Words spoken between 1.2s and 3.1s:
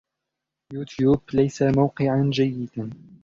ليس موقعًا جيدا.